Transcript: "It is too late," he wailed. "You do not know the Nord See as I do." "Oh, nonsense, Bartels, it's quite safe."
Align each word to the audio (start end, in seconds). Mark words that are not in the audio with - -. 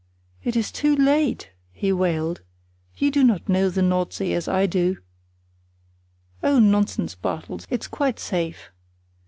"It 0.43 0.55
is 0.55 0.71
too 0.71 0.95
late," 0.95 1.51
he 1.71 1.93
wailed. 1.93 2.41
"You 2.97 3.11
do 3.11 3.23
not 3.23 3.47
know 3.47 3.69
the 3.69 3.83
Nord 3.83 4.13
See 4.13 4.33
as 4.33 4.47
I 4.47 4.65
do." 4.65 4.97
"Oh, 6.41 6.57
nonsense, 6.57 7.13
Bartels, 7.13 7.67
it's 7.69 7.85
quite 7.87 8.19
safe." 8.19 8.71